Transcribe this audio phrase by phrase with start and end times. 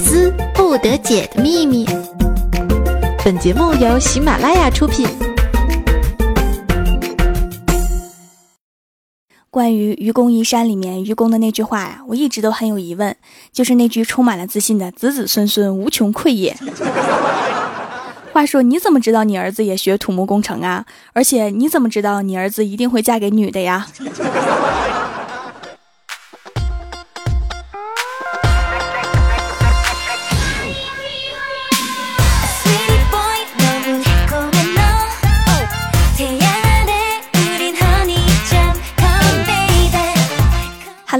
[0.00, 1.86] 思不得解的秘密。
[3.22, 5.06] 本节目由喜马拉雅出品。
[9.50, 13.14] 关于《愚公移山》里面愚公的那句话呀，我一直都很有疑问，
[13.52, 16.56] 就是那句充满了自信的“子子孙孙无穷匮也”。
[18.32, 20.86] 话说，你怎么知道你儿子也学土木工程啊？
[21.12, 23.86] 而且你怎么知道你儿子一定会嫁给女的呀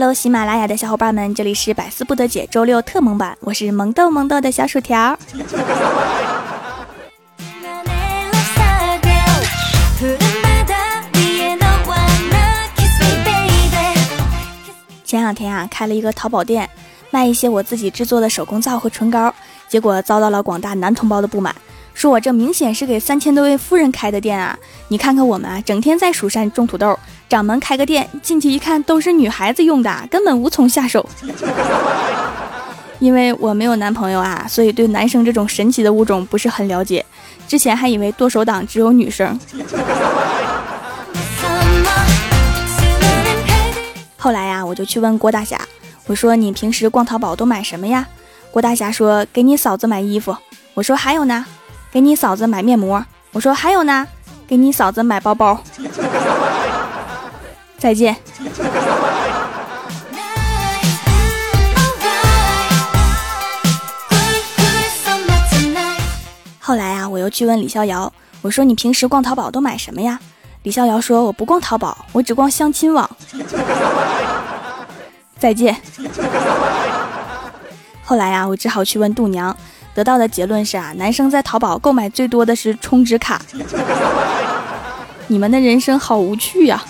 [0.01, 5.15] ？Hello，喜马拉雅的小伙伴们，这里是百思不得解周六特萌版，我是萌豆萌豆的小薯条。
[15.05, 16.67] 前两天啊，开了一个淘宝店，
[17.11, 19.35] 卖一些我自己制作的手工皂和唇膏，
[19.69, 21.55] 结果遭到了广大男同胞的不满，
[22.01, 24.59] 说我这明显是给三千多位夫人开的店啊！
[24.88, 31.07] 你看看我们啊，整天在蜀山种土豆，掌门开个店，进去一看都是女孩子用的，根本无从下手。
[33.01, 37.05] 因为我没有男朋友啊，所以对男生这种神奇的物种不是很了解，
[37.47, 39.39] 之前还以为剁手党只有女生。
[44.17, 45.61] 后来呀，我就去问郭大侠，
[46.07, 48.09] 我说你平时逛淘宝都买什么呀？
[48.51, 50.35] 郭大侠说给你嫂子买衣服。
[50.73, 51.45] 我说还有呢，
[51.91, 53.05] 给你嫂子买面膜。
[53.33, 54.07] 我说还有呢，
[54.46, 55.63] 给你嫂子买包包。
[57.79, 58.16] 再见。
[66.59, 68.12] 后来啊，我又去问李逍遥，
[68.43, 70.21] 我说你平时逛淘宝都买什么呀？
[70.62, 73.11] 李逍遥说：“我不逛淘宝，我只逛相亲网。
[75.38, 75.75] ”再见。
[78.05, 79.56] 后来啊，我只好去问度娘，
[79.94, 83.41] 得到的结论是啊，男生在淘宝购买最多的是充值卡。
[85.27, 86.83] 你们的人生好无趣呀。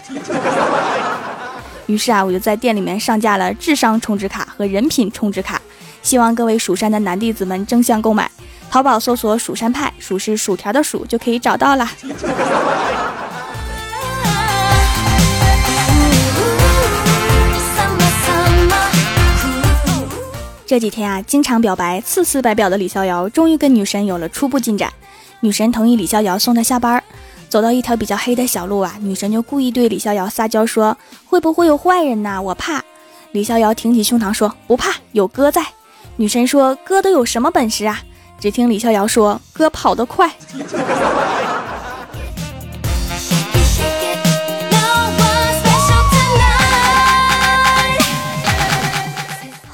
[1.86, 5.60] 于是啊，我就在店里面上架了智商充值卡和人品充值卡，
[6.02, 8.30] 希望各位蜀山的男弟子们争相购买。
[8.70, 11.88] 淘宝搜索“蜀山派”，蜀是薯条的薯，就可以找到了。
[20.70, 24.88] 这几天啊，经常表白、次次白表的李逍遥，终于跟女神有了初步进展。
[25.40, 27.02] 女神同意李逍遥送她下班。
[27.48, 32.40] 走到一条比较黑的小路啊，女神就故意对李逍遥撒娇说：“会不会有坏人呐？
[32.40, 32.80] 我怕。”
[33.32, 35.60] 李逍遥挺起胸膛说：“不怕，有哥在。”
[36.14, 37.98] 女神说：“哥都有什么本事啊？”
[38.38, 40.30] 只听李逍遥说：“哥跑得快。”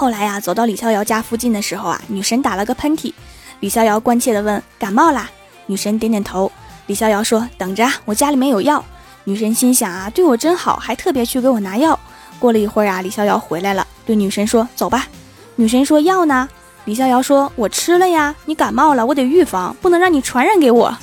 [0.06, 3.12] 后来呀，走到李逍遥家附近的时候啊，女神打了个喷嚏，
[3.58, 5.28] 李逍遥关切地问：“感冒啦？”
[5.66, 6.48] 女神点点头。
[6.86, 8.84] 李逍遥说：“等着，我家里面有药。”
[9.26, 11.98] 女神心想啊，对我真好，还特别去给我拿药。
[12.38, 15.08] 过了一会儿啊，李逍遥回来了，对女神说：“走吧。”
[15.56, 16.48] 女神说：“药呢？”
[16.86, 18.32] 李逍遥说：“我吃了呀。
[18.44, 20.96] 你感冒了，我得预防，不能让你传染给我。”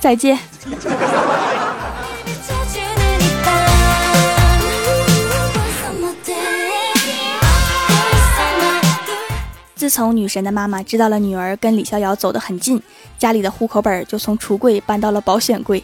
[0.00, 0.38] 再见。
[9.78, 12.82] 自从女神的妈妈知道了女儿跟李逍遥走得很近，
[13.16, 15.80] 家里的户口本就从橱柜搬到了保险柜。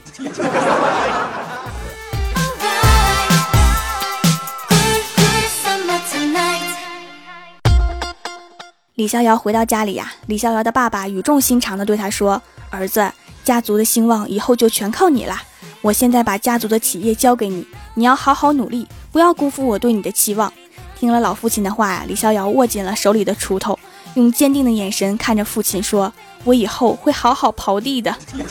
[8.97, 13.09] 李逍遥回到家里呀，李逍遥的爸爸语重心长地对他说：“儿子，
[13.45, 15.41] 家族的兴旺以后就全靠你了。
[15.83, 20.53] 我现在把家族的企业交给你，你要好好努力，不要辜负我对你的期望。”
[20.99, 23.79] 听了老父亲的话呀，李逍遥握紧了手里的锄头。
[24.15, 26.13] 用坚定的眼神看着父亲说
[26.45, 28.15] ：“我以后会好好刨地的。”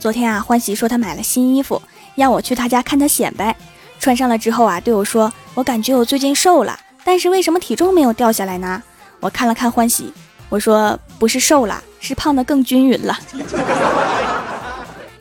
[0.00, 1.82] 昨天啊，欢喜说他买了新衣服，
[2.14, 3.54] 让我去他家看他显摆。
[3.98, 8.82] 穿上了之后啊，对我说：“我感觉我最近瘦了，但是为什么体重没有掉下来呢？”
[9.20, 10.10] 我看了看欢喜，
[10.48, 13.16] 我说：“不是瘦了，是胖的更均匀了。”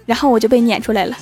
[0.08, 1.16] 然后我就被撵出来了。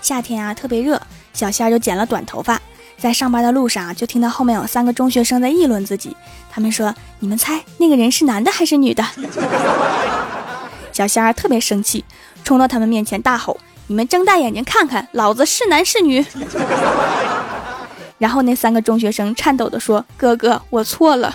[0.00, 1.00] 夏天啊，特别热，
[1.32, 2.60] 小仙儿就剪了短头发，
[2.98, 6.14] 在上班的路上啊，就听到后面有三个中学生在议论自己。
[6.50, 9.04] 他们说：“你们猜那个人是男的还是女的？”
[10.92, 12.04] 小仙儿特别生气，
[12.42, 13.56] 冲到他们面前大吼
[13.90, 16.24] ：“你们睁大眼睛看看，老子是男是女！”
[18.18, 21.34] 然后那三个中学生颤抖地说：“哥哥，我错了。”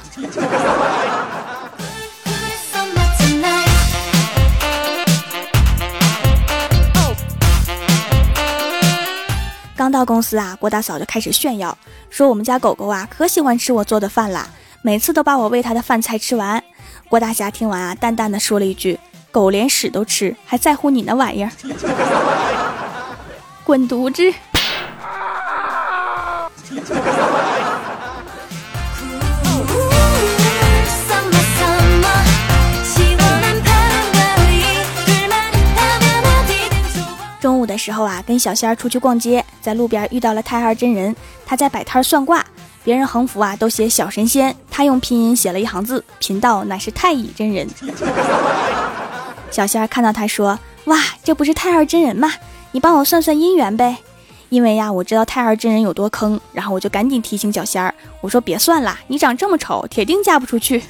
[9.76, 11.78] 刚到公司啊，郭大嫂就开始炫耀，
[12.10, 14.48] 说我们家狗狗啊可喜欢吃我做的饭啦，
[14.82, 16.64] 每次都把我喂它的饭菜吃完。
[17.10, 18.98] 郭大侠听完啊，淡淡的说了一句
[19.36, 21.52] ：“狗连屎都吃，还在乎你那玩意儿？
[23.66, 24.24] 滚犊子！”
[37.42, 41.14] 中午的时候啊，跟小仙儿出去逛街，在路边遇到了太二真人，
[41.46, 42.42] 他在摆摊算卦。
[42.86, 47.68] 别人横幅啊都写小神仙，他用拼音写了一行字，贫道乃是太乙真人。
[49.52, 52.34] 小仙儿看到他说：“哇，这不是太二真人吗？
[52.72, 53.98] 你帮我算算姻缘呗。”
[54.50, 60.84] 因为呀，我知道太二真人有多坑，然后我就赶紧提醒小仙儿，我说别算了，你长这么丑，铁定嫁不出去。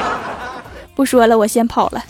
[0.94, 2.04] 不说了，我先跑了。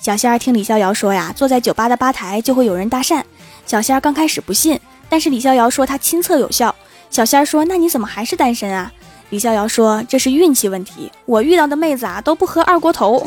[0.00, 3.22] 小仙儿听李逍遥说呀，坐在酒吧的吧台就会有人搭讪。
[3.66, 4.80] 小仙儿刚开始不信，
[5.12, 6.74] 但是李逍遥说他亲测有效。
[7.10, 8.90] 小仙儿说：“那你怎么还是单身啊？”
[9.28, 13.22] 李逍遥说：“这是运气问题，我遇到的妹子啊都不喝二锅头。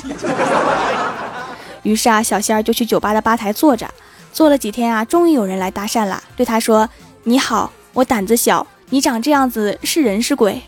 [1.83, 3.87] ”于是啊，小仙儿就去酒吧的吧台坐着，
[4.33, 6.89] 坐了几天啊，终于有人来搭讪了，对他说
[7.21, 10.59] ：“你好，我胆子小，你长这样子是人是鬼？”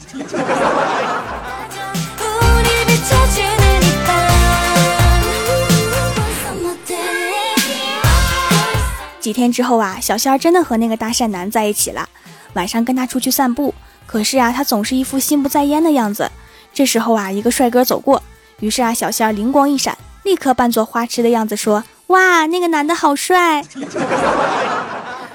[9.27, 12.07] 几天之后啊，小仙儿真的和那个搭讪男在一起了。
[12.53, 13.75] 晚上跟他出去散步，
[14.06, 16.31] 可是啊，他总是一副心不在焉的样子。
[16.74, 18.24] 这时候啊，一个帅哥走过，
[18.62, 23.62] 于是啊，小仙儿灵光一闪，立刻扮作花痴的样子说：“哇，那个男的好帅！”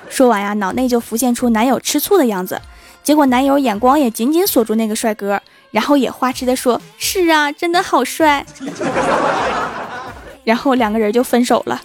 [0.09, 2.63] 说完呀，脑内就浮现出男友吃醋的样子。
[3.03, 5.39] 结果男友眼光也紧紧锁住那个帅哥，
[5.71, 8.47] 然后也花痴的说：“是啊，真的好帅。”
[10.45, 11.79] 然后两个人就分手了。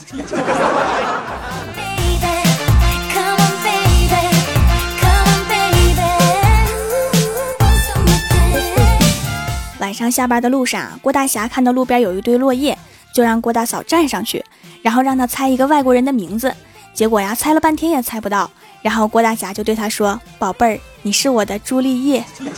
[9.88, 12.78] 晚上下班的路上，郭大侠看到路边有一堆落叶，
[13.14, 14.44] 就让郭大嫂站上去，
[14.82, 16.54] 然后让他猜一个外国人的名字。
[16.94, 18.52] 结果呀，猜了半天也猜不到。
[18.82, 22.22] 然后郭大侠就对他说：“宝贝儿，你是我的朱丽叶。”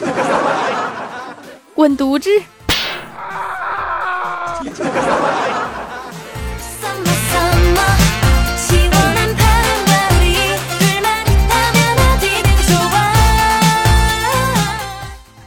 [1.76, 2.32] 滚犊子！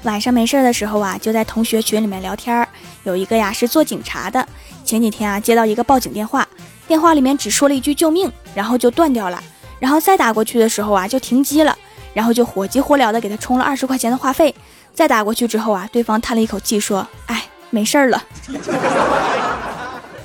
[0.05, 2.69] 晚上没事的时候啊，就在同学群里面聊天儿。
[3.05, 4.47] 有一个呀是做警察的，
[4.85, 6.47] 前几天啊接到一个报警电话，
[6.87, 9.43] 电话里面只说了一句救命，然后就断掉了。
[9.79, 11.77] 然后再打过去的时候啊就停机了，
[12.15, 14.55] 然后就火急火燎的给他充了二十块钱的话费。
[14.95, 18.23] 再打过去之后啊，对方叹了一口气说：“哎，没事儿了。”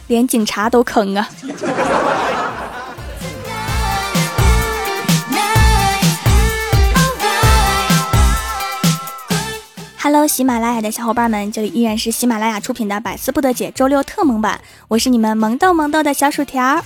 [0.08, 1.28] 连警察都坑啊
[10.08, 16.82] ！Hello，喜马拉雅的小伙伴们，这里依然是喜马拉雅出品的《百思不得解》周六特萌版，我是你们萌豆萌豆的小薯条。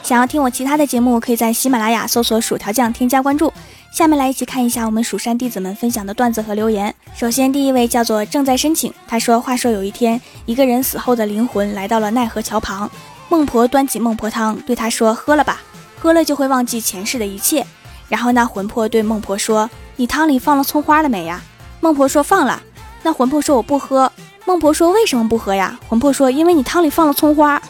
[0.00, 3.52] 想要听我其他的节目，可以在喜马拉雅搜索“薯条酱”添加关注。
[3.92, 6.94] 下面来一起看一下我们蜀山弟子们分享的段子和留言。
[7.16, 12.88] 首先，第一位叫做正在申请，他说：“话说有一天，一个人死后的灵魂来到了奈何桥旁，
[13.28, 15.60] 孟婆端起孟婆汤，对他说：‘喝了吧，
[15.98, 17.66] 喝了就会忘记前世的一切。’
[18.08, 21.42] 然后那魂魄对孟婆说：‘你汤里放了葱花了没呀？’
[21.86, 22.60] 孟婆说：“放了。”
[23.04, 24.10] 那魂魄说：“我不喝。”
[24.44, 27.62] 孟婆说：“为什么不喝呀？”魂魄说：“因为你汤里放了葱花。”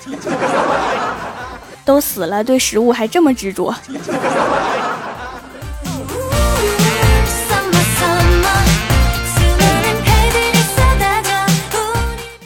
[1.85, 3.75] 都死了，对食物还这么执着。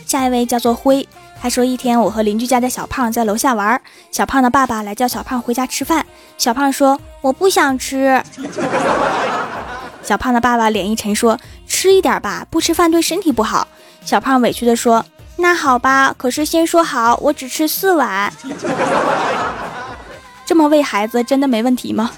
[0.04, 1.06] 下一位叫做灰，
[1.40, 6.04] 他说：“一天，我和邻居家的小胖在楼下玩，小胖的爸爸来叫小胖回家吃饭。
[6.36, 8.20] 小胖说：‘我不想吃。’
[10.10, 11.38] 小胖的爸爸脸一沉说。”
[11.68, 13.68] 吃一点吧，不吃饭对身体不好。
[14.04, 15.06] 小胖委屈地说
[15.38, 18.32] ：“那好吧，可是先说好，我只吃四碗。
[20.44, 22.10] 这么喂孩子真的没问题吗？”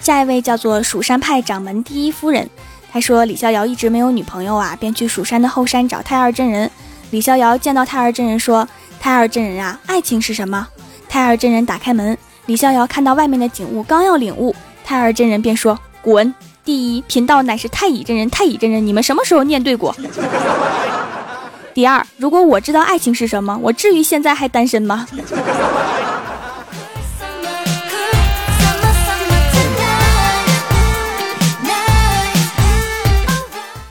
[0.00, 2.50] 下一位叫做蜀山派掌门第一夫人，
[2.90, 6.68] 她说李逍遥一直没有女朋友啊，便去蜀山的后山找太二真人。
[7.14, 8.66] 李逍遥见到太二真人说。
[8.98, 10.66] 太二真人啊，爱情是什么？
[11.08, 14.52] 太二真人打开门，李逍遥看到外面的景物，刚要领悟，
[14.82, 16.34] 太二真人便说：“滚！
[16.64, 19.94] 第一贫道乃是太乙真人，太乙真人，你们什么时候念对过？
[21.72, 25.06] 第二，如果我知道爱情是什么，我至于现在还单身吗？”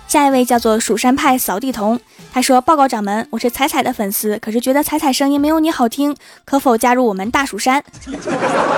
[0.10, 2.00] 下一位叫做蜀山派扫地童，
[2.36, 7.84] 他说：“报告掌门，我是彩彩的粉丝，可是觉得彩彩声音没有你好听，可否加入我们大蜀山？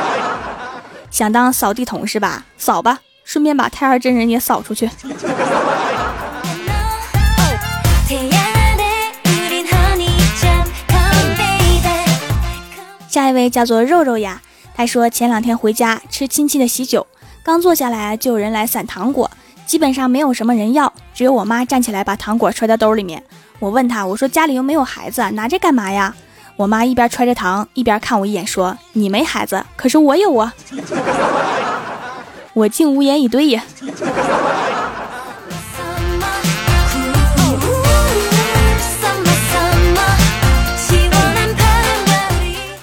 [1.09, 2.43] 想当扫地童是吧？
[2.57, 4.89] 扫吧，顺便把太二真人也扫出去。”
[13.07, 14.41] 下一位叫做肉肉呀，
[14.75, 17.07] 他说前两天回家吃亲戚的喜酒，
[17.41, 19.31] 刚坐下来就有人来散糖果。
[19.65, 23.21] 基本上没有什么人要，只有我妈站起来把糖果揣在兜里面。
[23.59, 26.15] 我问她，我说家里又没有孩子，拿这干嘛呀？
[26.55, 30.53] 我妈一边揣着糖，一边看我一眼，说：“你没孩子，可是我有啊。”
[32.53, 33.63] 我竟无言以对呀。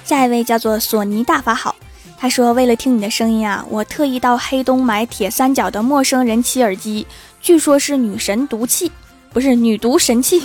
[0.05, 1.75] 下一位叫做索尼大法好。
[2.23, 7.05] 他说：“为了听你的声音啊，我特意到黑东买铁三角的陌生人妻耳机，
[7.41, 8.93] 据说是女神毒气，
[9.33, 10.41] 不是女毒神器，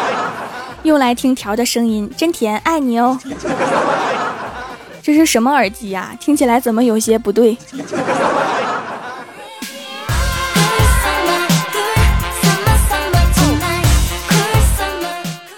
[0.82, 3.18] 用来听条的声音真甜，爱你哦。
[5.02, 6.16] 这是什么耳机呀？
[6.18, 7.58] 听起来怎么有些不对？”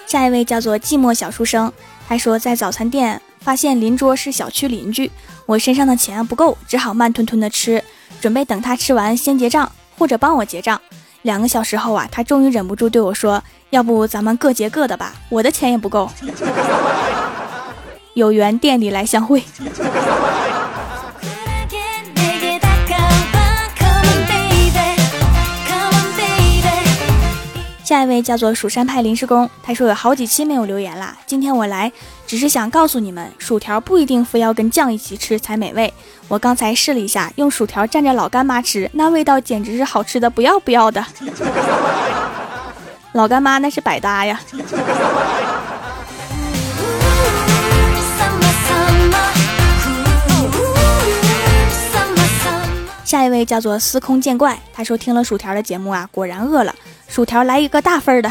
[0.09, 1.73] 下一位叫做寂寞小书生，
[2.09, 3.23] 他说在早餐店。
[3.47, 5.09] 发现邻桌是小区邻居，
[5.47, 7.81] 我身上的钱不够，只好慢吞吞的吃，
[8.21, 10.81] 准备等他吃完先结账，或者帮我结账。
[11.23, 16.11] 两个小时后啊，他终于忍不住对我说：“要不咱们各结各的吧，我的钱也不够。”
[18.15, 19.45] 有缘店里来相会。
[27.85, 31.93] 下一位叫做蜀山派临时工，他说有好几期没有留言啦，今天我来
[32.27, 35.93] 只是想告诉你们，薯条不一定非要跟酱一起吃才美味。
[36.29, 41.05] 我刚才试了一下，用薯条蘸着老干妈吃，那味道简直是好吃的不要不要的。
[43.13, 44.41] 老干妈那是百搭呀。
[53.05, 56.75] 下一位叫做司空见怪，他说听了薯条的节目啊，果然饿了。
[57.07, 58.31] 薯条来一个大份的，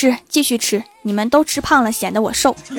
[0.00, 2.56] 吃继续吃，你们都吃胖了，显得我瘦。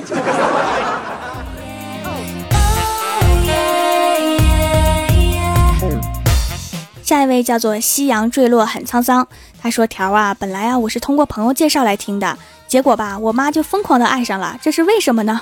[7.03, 9.27] 下一位叫做夕阳坠落很沧桑，
[9.61, 12.35] 他说条啊，本来啊我是通过朋友介绍来听的，
[12.67, 15.41] 结果吧我妈就疯狂的爱上了，这是为什么呢？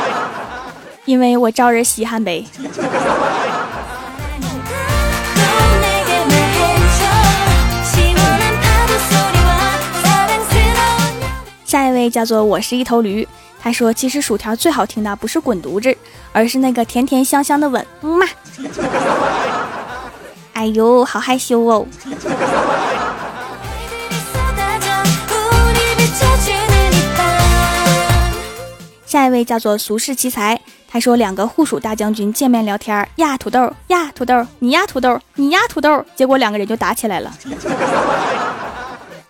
[1.06, 2.44] 因为我招人稀罕呗。
[11.74, 13.26] 下一位叫做我是一头驴，
[13.60, 15.92] 他说其实薯条最好听的不是滚犊子，
[16.30, 18.24] 而是那个甜甜香香的吻，嘛。
[20.54, 21.84] 哎呦，好害羞哦。
[29.04, 37.34] 下一位叫做俗世奇才，他说两个护鼠大将军见面聊天呀，土豆呀，土豆，你呀，土豆，你呀，土豆，结果两个人就打起来了。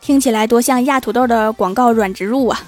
[0.05, 2.61] 听起来多像压土豆的广告软植入啊！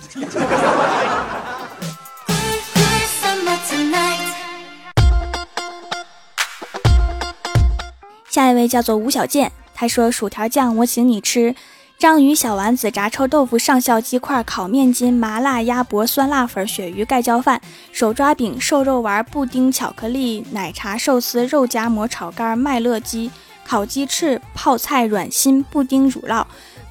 [8.31, 11.55] 下一位叫做吴小健，他说：“薯条酱，我请你吃
[11.99, 17.61] 章鱼小丸子、炸臭豆腐、上校鸡块、烤面筋、麻辣鸭脖、酸辣粉、鳕鱼盖浇饭、
[17.93, 23.31] 手抓饼、瘦肉丸、布丁、巧克力、奶茶寿司、肉夹馍、炒肝、麦乐鸡、
[23.67, 26.43] 烤鸡翅、泡菜、软心、布丁、乳酪。”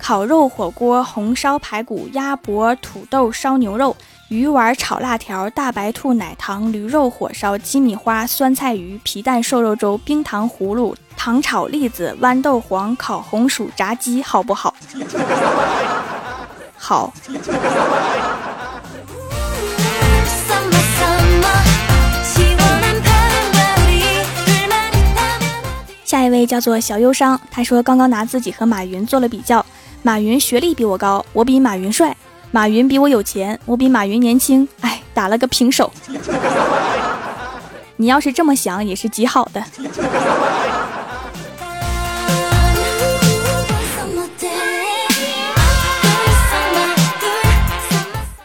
[0.08, 3.98] 烤肉火锅、红烧排骨、鸭脖、土豆烧牛肉、
[4.28, 14.76] 鱼丸炒辣条、大白兔奶糖、驴肉火烧、鸡米花、酸菜鱼、皮蛋瘦肉粥、冰糖葫芦、糖炒栗子、豌豆黄、烤红薯、炸鸡，好不好？
[16.78, 17.12] 好。
[26.04, 29.66] 下一位叫做小忧伤，他说刚刚拿自己和马云做了比较。
[30.06, 32.14] 马云学历比我高，我比马云帅；
[32.52, 34.68] 马云比我有钱，我比马云年轻。
[34.82, 35.92] 哎，打了个平手。
[37.98, 39.64] 你要是这么想，也是极好的。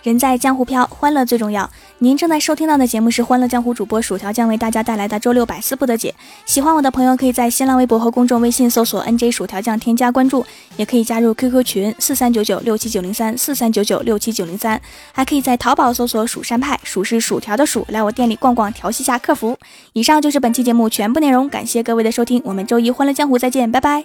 [0.02, 1.68] 人在江湖飘，欢乐最重要。
[1.98, 6.14] 您正在收听到的节目是《欢乐江湖》主播薯条将为大家带来的周六百思不得解。
[6.46, 10.44] 喜欢我的朋友可以在新浪微博和公众微信搜索 “nj 薯条酱”添加关注，
[10.76, 14.80] 也可以加入 QQ 群四三九九六七九零三四三九九六七九零三，
[15.12, 19.58] 还可以在淘宝搜索“蜀山派”，蜀是薯条的薯，来我店里逛逛，调戏下客服。
[19.92, 24.04] 以上就是本期节目全部内容，感谢各位的收听，我们周一《欢乐江湖》再见，拜拜。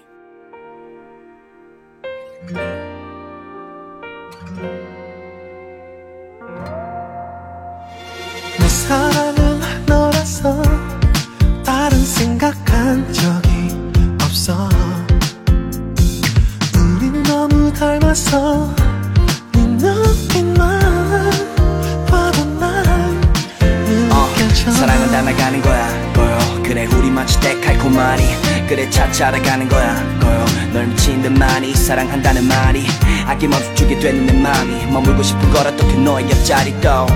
[8.87, 10.61] 사랑은 너라서
[11.65, 13.75] 다른 생각한 적이
[14.23, 14.69] 없어.
[16.75, 18.71] 우린 너무 닮아서
[19.53, 20.79] 네 눈빛만
[22.05, 23.19] 봐도 난
[23.87, 24.69] 느껴져.
[24.69, 28.23] 어, 사랑은 닮아가는 거야 보여 그래 우리 마치 때 달콤하니.
[28.67, 32.85] 그래 찾아가는 거야 보여 널 미친 듯 많이 사랑한다는 말이
[33.25, 37.07] 아낌없이 주게 되는 내 맘이 머물고 싶은 걸 어떻게 너의 옆자리 또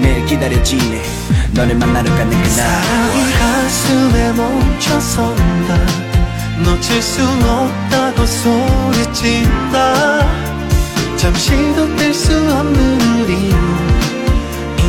[0.00, 1.02] 매일 기다려지네.
[1.52, 2.44] 너를 만나러 가는 그날.
[2.50, 5.76] 사랑이 가슴에 멈춰선다.
[6.64, 10.26] 놓칠 수 없다고 소리친다.
[11.16, 13.54] 잠시도 뗄 수 없는 우리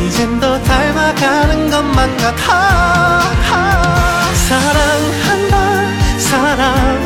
[0.06, 3.22] 이젠 더 닮아가는 것만 같아.
[4.48, 7.05] 사랑한다 사랑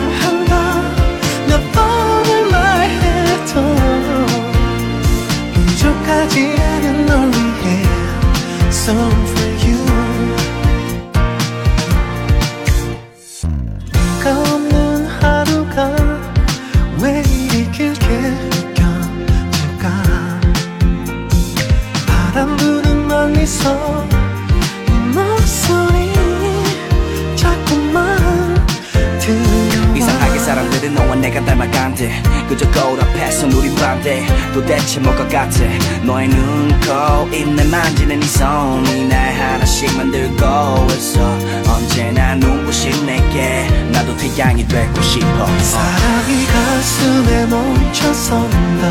[37.33, 41.21] 입내 만지는 이 손이 날 하나씩 만들고 있어.
[41.69, 45.47] 언제나 눈부신 내게 나도 태양이 되고 싶어.
[45.59, 48.91] 사랑이 가슴에 멈춰선다.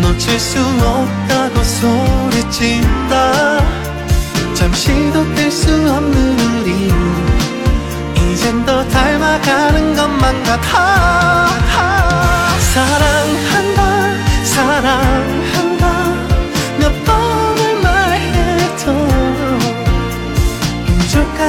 [0.00, 3.60] 놓칠 수 없다고 소리친다.
[4.54, 6.92] 잠시도 뗄 수 없는 우리.
[8.16, 11.48] 이젠 더 닮아가는 것만 같아.
[12.74, 13.82] 사랑한다
[14.42, 15.33] 사랑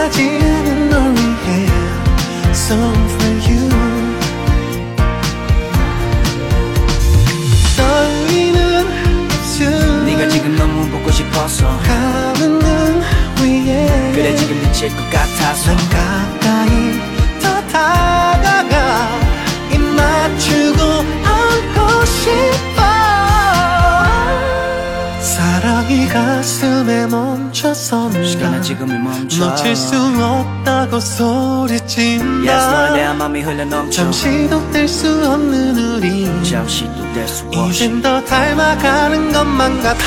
[0.05, 1.67] 부족하지 않은 널 위해
[2.51, 3.69] Song for you.
[7.75, 13.01] 떨리는 입술 네가 지금 너무 보고 싶어서 감은 눈
[13.41, 15.75] 위에 그래 지금 미칠 것 같아서
[29.39, 32.51] 놓칠 수 없다고 소리친다.
[32.51, 34.03] Yes 대한 맘이 흘러넘쳐.
[34.03, 36.25] 잠시도 뗄 수 없는 우리.
[36.43, 37.85] 잠시도 될수 없이.
[37.85, 40.05] 이젠 더 닮아가는 것만 같아.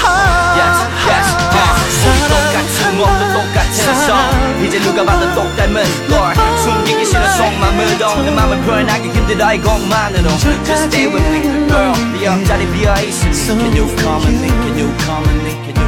[0.56, 1.78] Yes, yes, yes.
[2.08, 4.64] 우리 똑같은 몸도 똑같은 성.
[4.64, 6.34] 이제 누가 봐도 똑 닮은 걸.
[6.62, 10.28] 숨기기 싫어 속마음으로 내 맘을 표현하기 힘들어 이것만으로.
[10.38, 11.92] Just stay with me, girl.
[12.12, 13.58] 네 옆자리 비어있으니.
[13.58, 15.87] Can you come with me, can you come with me, can you